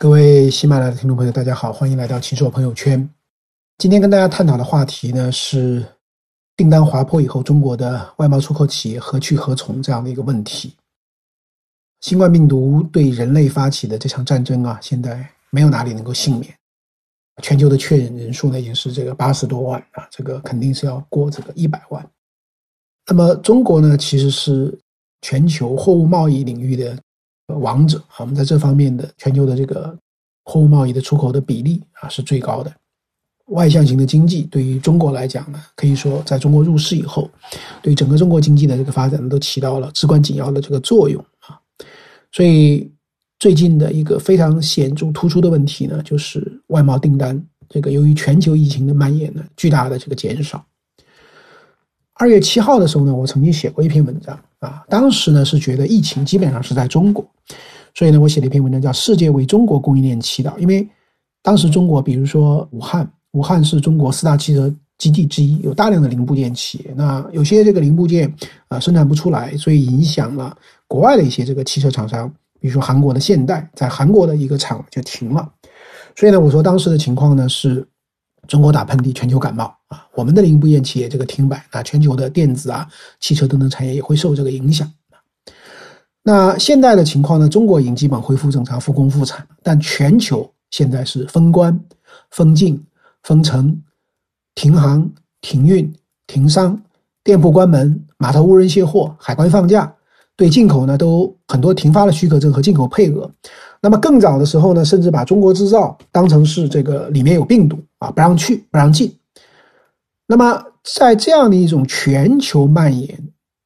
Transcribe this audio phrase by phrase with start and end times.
[0.00, 3.06] 各位喜马拉雅的听众朋友，大家好，欢迎来到秦朔朋友圈。
[3.76, 5.84] 今天跟大家探讨的话题呢是
[6.56, 10.74] 订单滑坡以后，中国的外贸出口企业何去何从这样的一个问题。
[12.00, 16.50] 新冠病毒对人类发起的这场战争啊，现在没有哪里能够幸免。
[17.42, 22.10] 全球的确诊人数呢，已经是这个八十多万啊，这个肯定是要过这个一百万。
[23.06, 24.74] 那么中国呢，其实是
[25.20, 26.96] 全球货物贸易领域的。
[27.58, 29.96] 王者啊，我们在这方面的全球的这个
[30.44, 32.72] 货物贸易的出口的比例啊是最高的。
[33.46, 37.28] 外向型的经济对于中国来讲呢，可以说在中国入市以后，
[37.82, 41.58] 对整个中国经济的这个发展都起到了至关紧要的这个作用啊。
[42.30, 42.88] 所以
[43.40, 50.64] 最近的一个非常显著突出的问题呢，就是外贸订单这个由于全球疫情的蔓延呢，巨大的这个减少。
[52.14, 57.26] 二月七号的时候呢，我曾经写过一篇文章啊，当时呢是觉得疫情基本上是在中国。
[57.92, 60.54] 所以呢，我写了一篇文章，叫《世界为中国供应链祈祷》。
[60.58, 60.88] 因为
[61.42, 66.92] 当时中国，比如说武汉，武汉是中国四大汽车基地之一，有大量的零部件企业。
[66.94, 68.32] 那有些这个零部件
[68.68, 75.50] 啊生产不出来，所以影响了国外的一些这个汽车厂商，比如说韩国的现代，在韩国的一个厂就停了。
[76.16, 77.84] 所以呢，我说当时的情况呢是，
[78.48, 82.88] 中国打喷嚏，全球感冒啊，我们的零部件企业这个停摆啊，全球的电子啊、
[83.20, 84.90] 汽车等等产业也会受这个影响。
[86.22, 87.48] 那现在的情况呢？
[87.48, 91.78] 中国已经基本恢复正常，复工复产，但全球现在是封关、
[92.30, 92.78] 封禁、
[93.22, 93.80] 封城、
[94.54, 95.90] 停航、停运、
[96.26, 96.78] 停商，
[97.24, 99.90] 店铺关门，码头无人卸货，海关放假，
[100.36, 103.28] 对进口呢都很多停发了许可证和进口配额。
[103.82, 109.14] 那么更早的时候呢，甚至把中国制造当成是这个里面有病毒啊，不让去，不让进。
[110.26, 110.62] 那么
[110.96, 113.18] 在这样的一种全球蔓延。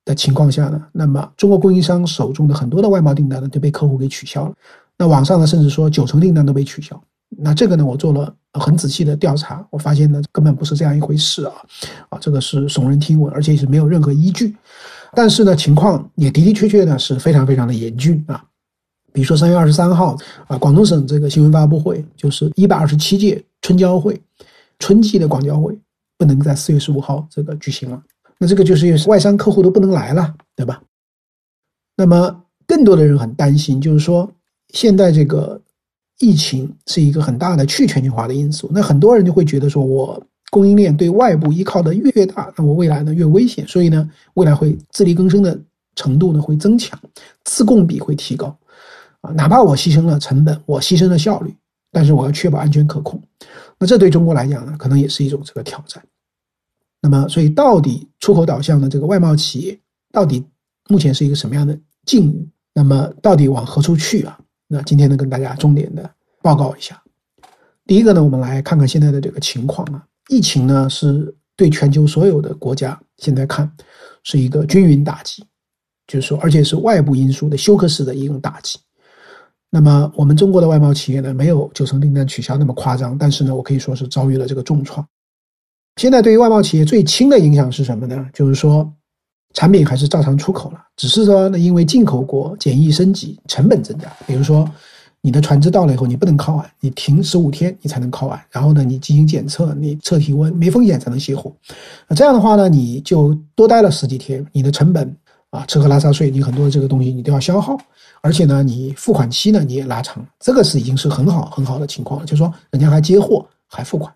[0.06, 4.54] 的情况下呢，那么中国供应商手中的很多的外贸订单呢都被客户给取消了。
[4.98, 7.02] 那网上呢甚至说九成订单都被取消。
[7.30, 11.54] 那这个呢我做了很仔细的调查，我发现呢根本不是这样一回事啊
[12.10, 14.54] 啊这个是耸人听闻，而且是没有任何依据。
[15.14, 18.44] 但是呢情况也的的确确呢是非常非常的严峻啊。
[19.14, 20.16] 比如说三月二十三号
[20.48, 24.20] 啊广东省这个新闻发布会就是一百二十七届春交会，
[24.80, 25.78] 春季的广交会
[26.18, 28.02] 不能在四月十五号这个举行了。
[28.38, 30.82] 那这个就是外商客户都不能来了，对吧？
[31.96, 34.28] 那么更多的人很担心，就是说
[34.70, 35.60] 现在这个
[36.18, 38.68] 疫情是一个很大的去全球化的因素。
[38.74, 40.20] 那很多人就会觉得说，我
[40.50, 43.64] 供应链对外部依靠的越大，那我未来呢越危险。
[43.68, 45.56] 所以呢，未来会自力更生的
[45.94, 46.98] 程度呢会增强，
[47.44, 48.54] 自供比会提高
[49.24, 49.32] 啊。
[49.32, 51.54] 哪怕我牺牲了成本，我牺牲了效率，
[51.90, 53.20] 但是我要确保安全可控。
[53.78, 56.02] 那这对中国来讲呢，可能也是一种这个挑战。
[57.00, 59.78] 那么，所以到底出口导向的这个外贸企业，
[60.12, 60.44] 到底
[60.88, 62.48] 目前是一个什么样的境遇？
[62.72, 64.38] 那么，到底往何处去啊？
[64.66, 67.00] 那今天呢，跟大家重点的报告一下。
[67.86, 70.02] 第一个呢，我们来看看现在的这个情况啊。
[70.28, 73.70] 疫情呢，是对全球所有的国家现在看
[74.22, 75.44] 是一个均匀打击，
[76.06, 78.78] 就是说，而且是外部因素的休克式的一种打击。
[79.74, 85.04] 那么，我们中国的外贸企业呢，没有九成订单取消那么夸张，但是呢，我可以说是遭遇了这个重创。
[85.96, 88.24] 现在对于外贸企业最轻的影响是什么呢？
[88.32, 88.88] 就是说，
[89.52, 94.06] 产品还是照常出口了，只是说呢，因为进口国检疫升级，成本增加。
[94.28, 94.64] 比如说，
[95.20, 98.40] 你的船只到了以后，你不能靠岸，你停十五天你才能靠岸。
[98.52, 101.52] 然后呢，你进行检测，你测体温，没风险才能卸货。
[102.06, 105.16] 那这样的话呢，你就多待了十几天，你的成本
[105.54, 107.78] 啊，吃喝拉撒睡，你很多这个东西你都要消耗，
[108.22, 114.12] 而且呢，你付款期呢你也拉长，这个是已经是很好很好的情况了，就是说人家还接货还付款。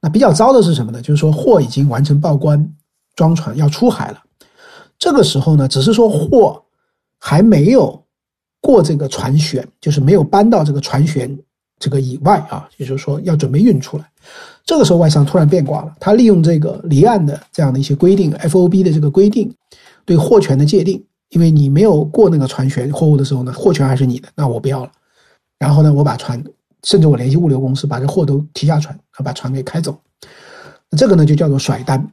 [0.00, 1.00] 那比较糟的是什么呢？
[1.00, 2.68] 就是说货已经完成报关，
[3.14, 4.18] 装船要出海了。
[4.98, 6.60] 这个时候呢，只是说货
[7.20, 8.02] 还没有
[8.60, 11.30] 过这个船舷，就是没有搬到这个船舷
[11.78, 14.04] 这个以外啊，也就是说要准备运出来。
[14.64, 19.54] 这个时候外商突然变卦了，他利用这个离岸的这样的一些规定，FOB 的这个规定，
[20.04, 24.90] 对货权的界定，因为你没有过那个船权货物的时候呢，货权还是你的，那我不要了。
[25.58, 26.42] 然后呢，我把船。
[26.86, 28.94] 甚至我联系物流公司，把这货都提下船，
[29.24, 29.98] 把船给开走。
[30.90, 32.06] 那这个呢，就叫做甩单。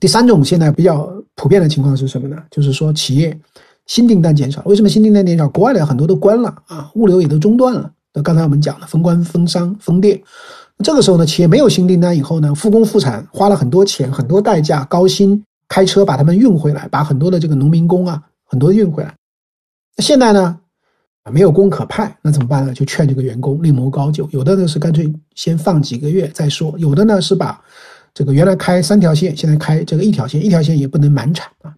[0.00, 2.36] 第三种现在比较普遍的情况是什么呢？
[2.50, 3.38] 就是说企业
[3.86, 4.60] 新订单减少。
[4.64, 5.48] 为什么新订单减少？
[5.50, 7.88] 国外的很多都关了啊，物流也都中断了。
[8.12, 10.20] 那刚才我们讲了封关、封商、封店。
[10.82, 19.14] 这个时候呢，企业没有新订单以后呢，复工复产，花了很多钱、很多代价、高薪开车把他们运回来，把很多的这个农民工啊，很多运回来。
[19.96, 20.60] 那现在呢？
[21.32, 22.72] 没有工可派，那怎么办呢？
[22.72, 24.28] 就劝这个员工另谋高就。
[24.30, 27.60] 有的呢是干脆先放几个月再说，有的呢是把
[28.14, 31.74] 这个原来开三条线，现在开这个一条线，一条线也不能满产啊。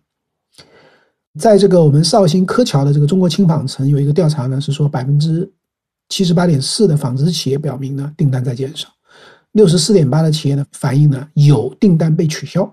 [1.38, 5.50] 在这个我们绍兴柯桥的这个中国轻纺城有一个调查呢，是说百分之
[6.10, 8.90] 七十八点四的纺织企业表明呢订单在减少，
[9.52, 12.70] 六十四点八的企业呢反映呢有订单被取消。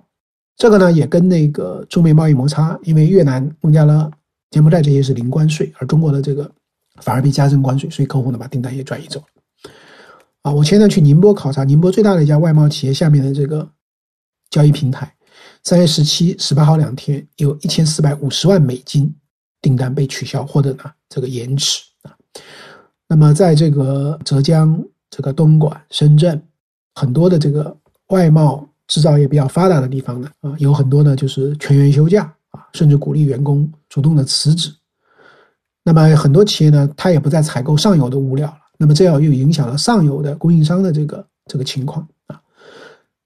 [0.58, 4.10] 这个呢也跟那个中美贸易摩擦，因为越南、孟加拉、
[4.52, 6.50] 柬埔寨这些是零关税，而中国的这个
[7.02, 9.72] 反而被加征关税，所以客户呢把订单也转移走了。
[10.44, 13.68] 啊，我前段去宁波考察，宁波最大的一家外贸企业下面的这个
[14.50, 15.14] 交易平台，
[15.64, 19.14] 三月十七、十八号两天有一千四百五十万美金
[19.62, 22.16] 订单被取消或者呢这个延迟啊。
[23.10, 26.42] 那么在这个浙江、这个东莞、深圳
[26.94, 27.76] 很多的这个
[28.08, 34.72] 外贸制造业比较发达的地方呢，啊，有很多呢就是全员休假啊，甚至鼓励员工主动的辞职。
[35.84, 38.58] 那么很多企业呢，它也不再采购上游的物料了。
[38.78, 42.42] 那么这样又影响了上游的供应商的这个这个情况啊，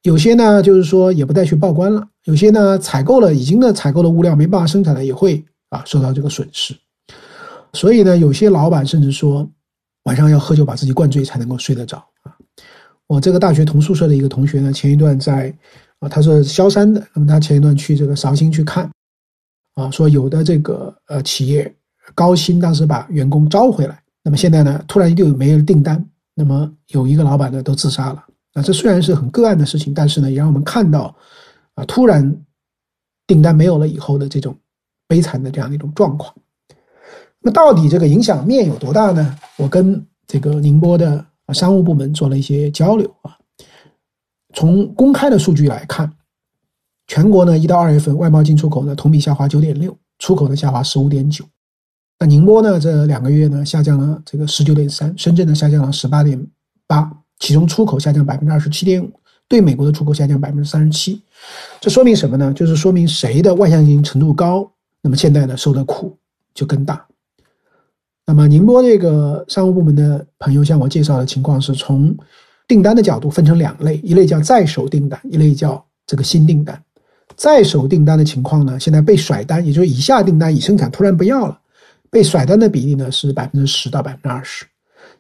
[0.04, 6.76] 有些呢就是说也不再去报关了，有些呢采购了已经的采购的物料没办法生产了，也会啊受到这个损失。
[7.74, 9.50] 所以呢，有些老板甚至说
[10.04, 12.36] 晚上要喝酒把自己灌醉才能够睡得着啊。
[13.10, 15.52] 我这个大学同宿舍的一个同学呢，前一段在
[15.98, 18.88] 啊他是萧山的，那么他前一段去这个绍兴去看
[19.74, 21.76] 啊，说有的这个呃企业
[22.14, 24.00] 高薪当时把员工招回来。
[24.24, 26.04] 那么现在呢，突然就没了订单，
[26.36, 28.24] 那么有一个老板呢都自杀了。
[28.54, 31.16] 啊，这虽然是很个案的事情，但是呢，也让我们看到，
[31.74, 32.46] 啊，突然
[33.26, 34.56] 订单没有了以后的这种
[35.08, 36.32] 悲惨的这样的一种状况。
[37.42, 39.36] 那到底这个影响面有多大呢？
[39.58, 43.38] 我跟这个宁波的商务部门做了一些交流啊。
[44.54, 46.12] 从公开的数据来看，
[47.08, 51.46] 全国呢一到二月份外贸进出口呢同比下滑九点六，出口呢下滑十五点九。
[52.22, 52.78] 那宁波呢？
[52.78, 56.38] 这两个月呢，下降了这个十九点三，深圳呢下降了十八点
[56.86, 57.10] 八，
[57.40, 59.10] 其中出口下降百分之二十七点五，
[59.48, 61.22] 对美国的出口下降百分之三十七，
[61.80, 62.52] 这说明什么呢？
[62.54, 64.70] 就是说明谁的外向型程度高，
[65.02, 66.18] 那么现在呢受的苦
[66.54, 67.08] 就更大。
[68.30, 72.16] 那么宁波这个商务部门的朋友向我介绍的情况是从
[72.68, 76.80] 订单的角度分成两类，一类叫在手订单，一类叫这个新订单。
[77.36, 81.60] 在手订单的情况呢，现在被甩单，也就是已下订单已生产突然不要了。
[82.12, 84.64] 被甩单的比例呢是百分之十到百分之二十，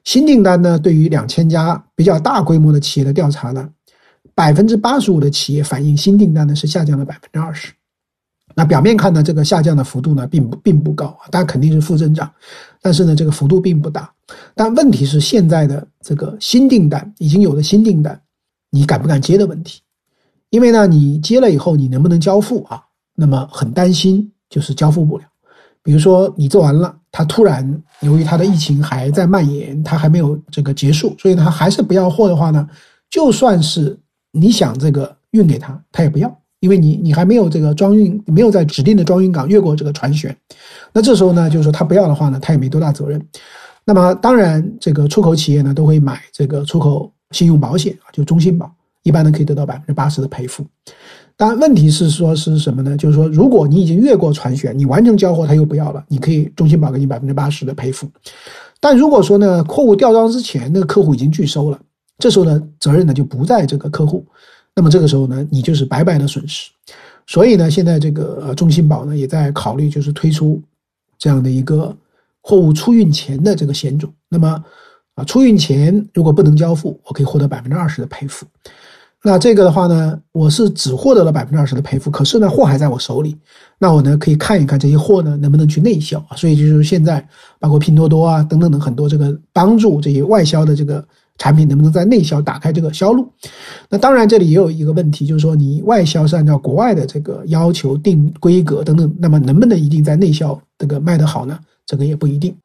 [0.03, 3.67] 新订单呢对于两千家比较大规模的企业的调查呢，
[4.35, 7.73] 百分之八十五的企业反映新订单呢是下降了百分之二十。
[8.55, 12.29] 那表面看呢，这个下降的幅度呢并不并不高啊，但肯定是负增长，
[12.81, 14.11] 但是呢这个幅度并不大。
[14.53, 18.19] 但问题是现在的这个新订单已经有了新订单，
[18.69, 19.81] 你敢不敢接的问题？
[20.49, 22.81] 因为呢你接了以后你能不能交付啊？
[23.15, 25.23] 那么很担心就是交付不了。
[25.81, 32.67] 比如说你做完了，他突然由于他的疫情还在蔓延，他还没有这个结束，所以他还是不要货的话呢，
[33.09, 33.97] 就算是
[34.31, 40.35] 你想这个运给他，他也不要，因为你你还没有这个装运，没有在指定的装运港越过这个船舷，
[40.93, 43.23] 那这时候呢，就是说他不要的话呢，他也没多大责任。
[43.85, 48.71] 那么当然，这个出口企业呢都会买这个出口信用保险啊，就中信保，
[49.03, 50.65] 一般呢可以得到百分之八十的赔付。
[51.35, 52.97] 但问题是说是什么呢？
[52.97, 58.07] 就是说，如果你已经越过船舷，你完成交货，他又不要了，你可以中信保给你百分之八十的赔付。
[58.81, 61.79] 但如果说呢，货物吊装之前，那个客户已经拒收了，
[62.17, 64.25] 这时候呢，责任呢就不在这个客户，
[64.75, 66.69] 那么这个时候呢，你就是白白的损失。
[67.25, 70.61] 所以呢，现在这个中信保呢也在考虑，就是推出
[71.19, 71.95] 这样的一个
[72.41, 74.11] 货物出运前的这个险种。
[74.27, 74.63] 那么
[75.13, 78.47] 啊，出运前如果不能交付，我可以获得百分之二十的赔付。
[79.21, 83.35] 那这个的话呢，我是只获得了百分之二十的赔付，可是呢，货还在我手里，
[83.77, 86.37] 那我呢可以看一看这些货呢能不能去内销啊。
[86.37, 87.27] 所以就是现在，
[87.59, 91.05] 包括拼多多啊等等等很多这个帮助这些外销的这个
[91.37, 93.29] 产品能不能在内销打开这个销路。
[93.89, 101.59] 那当然这里也有一个问题，就是说你外销是按照国外的这个要求定规格等等，那么能不能一定在内销这个卖得好呢？
[101.85, 102.55] 这个也不一定。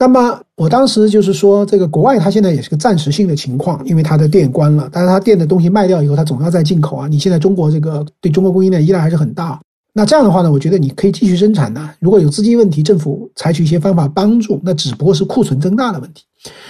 [0.00, 7.06] 那么我当时就是说，这个国外它现在也是个暂时性的情况，因为它的店关了，但是它店的东西卖掉以后，它总要再进口啊。
[7.06, 9.60] 你现在中国这个对中国供应链依赖还是很大。
[9.92, 11.90] 那这样的话呢，我觉得你可以继续生产呢。
[11.98, 16.22] 如果有资金问题，政府采取一些方法帮助，那只不过是库存增大的问题。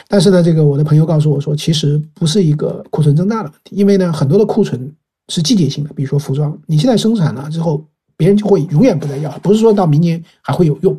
[0.08, 4.90] 但是呢，这个我的朋友告诉我说，其实不是一个库存增大的问题，因为呢，很多的库存
[5.28, 7.84] 是季节性的，比如说服装，你现在生产了之后，
[8.18, 10.94] 别人就会永远不再要，不是说到明年还会有用。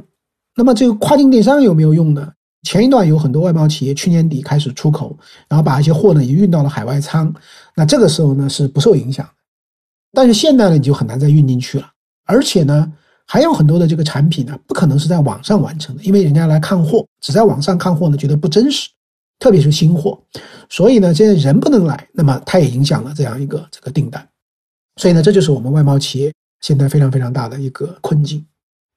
[0.56, 2.32] 那么这个跨境电商有没有用呢？
[2.64, 5.16] 前一段有很多外贸企业去年底开始出口，
[5.48, 7.34] 然后把一些货呢也运到了海外仓，
[7.76, 9.30] 那这个时候呢是不受影响。
[10.12, 11.90] 但是现在呢你就很难再运进去了，
[12.26, 12.92] 而且呢
[13.26, 18.90] 还有很多的这个产品呢不可能是在网上完成的，因为人家来看货，只在网上看货呢觉得不真实，
[19.40, 20.22] 特别是新货，
[20.68, 24.28] 所以呢现在人不能来，那么它也影响了这样一个这个订单。
[24.98, 28.46] 所以呢这就是我们外贸企业现在非常非常大的一个困境。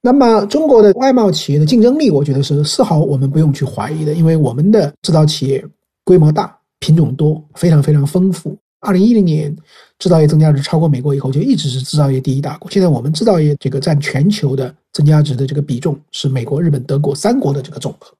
[0.01, 5.65] 那么中国的外贸企业的竞争力，我觉得是丝毫我们不用去怀疑的，因为我们的制造企业
[6.03, 8.57] 规模大、品种多、非常非常丰富。
[8.81, 9.55] 二零一零年
[9.99, 12.69] 制造业增加值超过美国以后，就一直是制造业第一大国。
[12.69, 18.13] 现在我们制造业这个占全球的增加值的这个比重是美国、日本、德国三国的这个总和。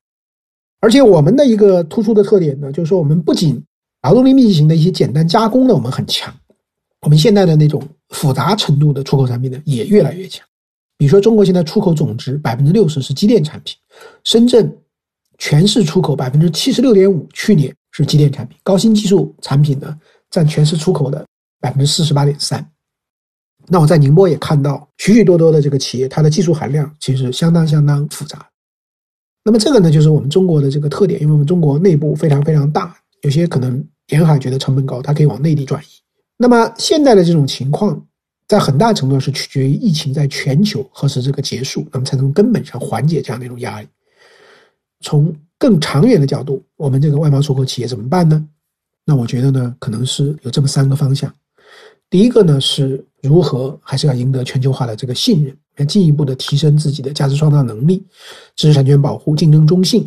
[0.79, 3.61] 而且我们的一个突出的特点呢，就是说我们不仅
[4.03, 6.33] 劳动力密集型的一些简单加工呢我们很强，
[7.03, 10.45] 我们现在的那种复杂程度的出口产品呢也越来越强。
[10.97, 13.75] 比如说，中国现在出口总值百分之六十是机电产品，
[14.23, 14.73] 深圳
[15.37, 21.25] 全市出口百分之七十六点五，去年是机电产品，高新技术产品呢占全市出口的
[21.59, 22.65] 百分之四十八点三。
[23.67, 28.47] 那我在宁波也看到许许多多的这个企业，它的技术含量其实相当相当复杂。
[29.43, 36.02] 那么这个呢，就是我们中国的这个特点，因为我们中国内部非常非常大，有些可能沿海觉得成本高，它可以往内地转移。
[36.37, 38.01] 那么现在的这种情况。
[38.45, 43.87] 在很大程度上是取决于疫情在全球何时这个结束，那么才从根本上缓解这样的一种压力。
[44.99, 48.45] 从更长远的角度，我们这个外贸出口企业怎么办呢？
[49.05, 51.33] 那我觉得呢，可能是有这么三个方向。
[52.09, 58.05] 第一个呢，是如何还是要赢得全球化的这个信任，要进一步的提升自己的价值创造能力、
[58.57, 60.05] 知识产权保护、竞争中性、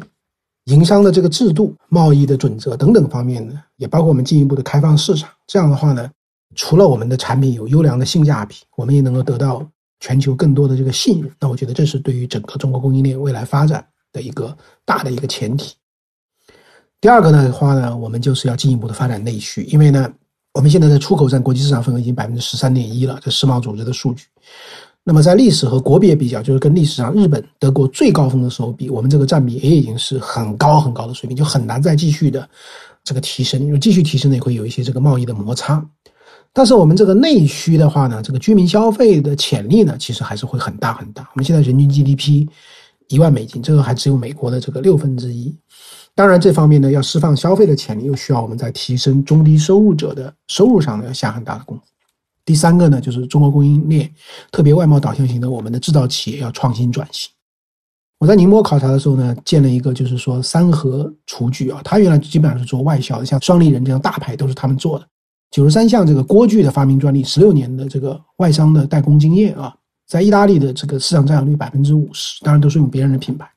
[0.66, 5.30] 营商的这个制度、贸易的准则等等方面呢，也包括我们进一步的开放市场。
[5.46, 6.10] 这样的话呢。
[6.54, 9.68] 除了我们的产品有优良的性价比，我们也能够得到
[10.00, 11.30] 全球更多的这个信任。
[11.38, 15.74] 那我觉得这是对于整个中国供应链未来发展的一个大的一个前提。
[16.98, 20.10] 第二个的话呢，我们就是要进一步的发展内需，因为呢，
[20.54, 24.24] 我们现在的出口占国际市场份额已经百分之十三点一了，这世贸组织的数据。
[25.04, 32.48] 那么在历史和国别比较，就是跟历史上日本、德国最高峰的时候比，我们这个占比也已经是很高很高的水平，就很难再继续的
[33.06, 35.82] 这个提升，因为继续提升呢，也会有一些这个贸易的摩擦。
[36.52, 41.22] 但是我们这个内需的话呢，这个居民消费的潜力呢，其实还是会很大很大。
[41.34, 42.48] 我们现在人均 GDP
[43.06, 45.54] 一万美金，这个还只有美国的这个六分之一。
[46.16, 51.84] 当然，这方面呢，要释放消费的潜力，又需要我们在提升中低收入者的收入上呢，要下很大的功夫。
[52.44, 54.12] 第三个呢，就是中国供应链，
[54.50, 57.30] 特别外贸导向型的我们的制造企业要创新转型。
[58.18, 65.06] 我在宁波考察的时候呢，建了一个就是说三和厨具啊，它原来基本上是做外销的，像双立人这样大牌都是他们做的。
[65.50, 69.74] 九十三项这个锅具的发明专利，十六年的这个外商的代工经验啊，
[70.08, 73.48] 在意大利的这个市场占有率百分之五十，当然都是用别人的品牌。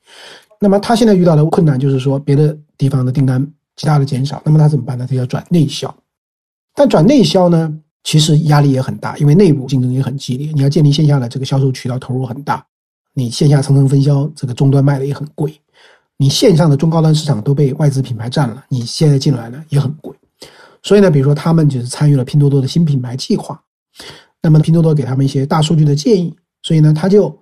[0.59, 3.45] 那么他现在遇到的困难就是说，别的地方的订单
[3.77, 5.07] 极大的减少，那么他怎么办呢？
[5.09, 5.93] 他要转内销。
[6.75, 7.73] 但转内销呢，
[8.03, 10.51] 其实压力也很大，因为内部竞争也很激烈。
[10.53, 12.65] 你要建立线下的这个销售渠道，投入很大。
[13.13, 15.53] 你线下层层分销，这个终端卖的也很贵。
[16.17, 20.15] 你线上的中高端市场都被外资品牌占了，你现在进来呢也很贵。
[20.83, 23.61] 所以呢，比如说他们就是参与了拼多多的新品牌计划，
[24.41, 27.37] 那么拼多多给他们一些大数据的建议，所以呢，他就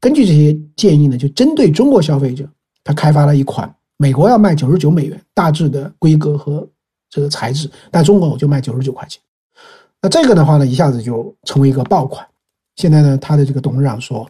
[0.00, 2.48] 根据这些建议呢，就针对中国消费者，
[2.84, 6.66] 他开发了一款美国要卖九十九美元大致的规格和
[7.10, 9.20] 这个材质，但中国我就卖九十九块钱。
[10.00, 12.26] 那这个的话呢，一下子就成为一个爆款。
[12.76, 14.28] 现在呢，他的这个董事长说，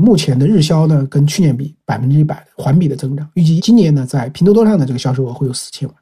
[0.00, 5.96] 目前的日销呢跟去年比百分之一百环比的增长，预计今年呢在拼多多上的这个销售额会有四千万。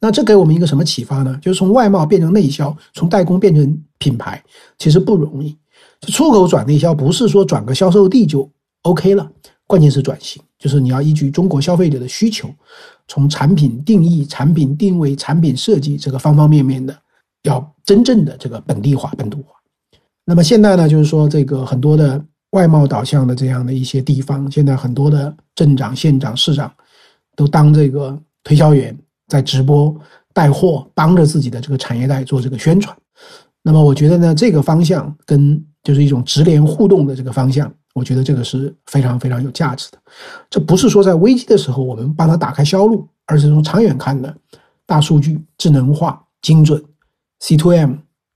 [0.00, 1.38] 那这给我们一个什么启发呢？
[1.42, 4.42] 就是从外贸变成内销，从代工变成品牌，
[4.78, 5.56] 其实不容易。
[6.08, 8.48] 出口转内销不是说转个销售地就
[8.82, 9.30] OK 了，
[9.66, 12.48] 关键是转型，就是你要依据中国消费者的需求，
[13.08, 16.96] 从产品定义、产品定位、产品设计这个方方面面的，
[17.42, 19.54] 要真正的这个本地化、本土化。
[20.24, 22.22] 那么现在呢，就是说这个很多的
[22.56, 26.72] 外贸导向的这样的一些地方，现在很多的镇长、县长、市长
[27.36, 28.96] 都当这个推销员。
[29.28, 29.92] 在直播
[30.32, 32.96] 带货，帮着自己的这个产业带做这个宣传。
[33.60, 39.98] 那么，我觉得呢，这个方向跟就是一种直连互动的这个方向，我觉得这个是非常非常有价值的。
[40.48, 44.32] 这不是说在危机的时候我们帮他打开销路，而是从长远看的，
[44.86, 46.80] 大数据、智能化、精准、
[47.40, 47.94] C to M，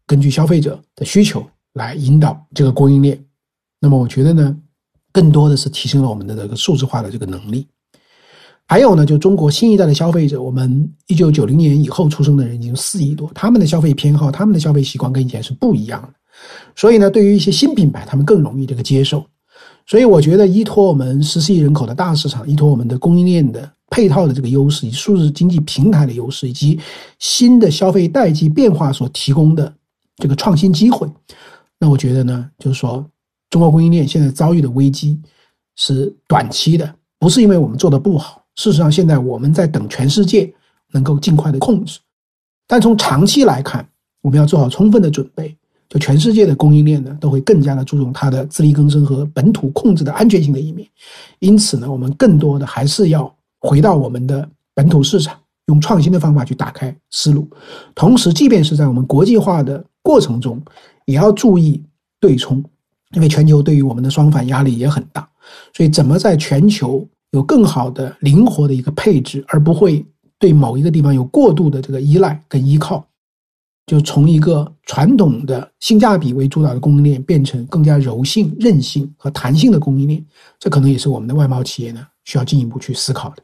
[0.09, 3.17] 根据消费者的需求来引导这个供应链。
[3.81, 4.57] 那么，我觉得呢，
[5.11, 7.67] 更多的是提升了我们的这个数字化的这个能力。
[8.67, 16.09] 还有呢，就中国新一代的消费者，我们一九九零年以后出生的人已经四亿多，他们的消费偏好、他们的消费习惯跟以前是不一样的，
[16.77, 19.25] 所以呢，对于一些新品牌，他们更容易这个接受。
[19.87, 26.79] 所以我觉得，依托我们十四亿人口的大市场，依托我们的供应链的配套的这个优势，以及数字经济平台的优势，以及
[27.19, 29.75] 新的消费代际变化所提供的
[30.19, 31.11] 这个创新机会，
[31.77, 33.05] 那我觉得呢，就是说，
[33.51, 35.21] 中国供应链现在遭遇的危机
[35.77, 38.43] 是短期的，不是因为我们做的不好。
[38.57, 40.53] 事实上，现在我们在等全世界
[40.93, 41.99] 能够尽快的控制，
[42.67, 43.87] 但从长期来看，
[44.23, 45.57] 我们要做好充分的准备，
[45.89, 50.87] 就全世界的供应链呢，都会更加的注重它的自力更生和本土控制的安全性的一面。
[51.39, 57.49] 因此呢，我们更多的还是要回到我们的本土市场，用创新的方法去打开思路。
[57.95, 60.61] 同时，即便是在我们国际化的过程中，
[61.07, 61.83] 也要注意
[62.21, 62.63] 对冲，
[63.15, 65.29] 因为全球对于我们的双反压力也很大。
[65.75, 70.05] 所以，怎么在全球有更好的灵活的一个配置，而不会
[70.39, 73.05] 对某一个地方有过度的这个依赖跟依靠？
[73.87, 80.25] 就从一个传统的性价比为主导的供应链，变成更加柔性、韧性和弹性的供应链，
[80.61, 83.43] 这可能也是我们的外贸企业呢需要进一步去思考的。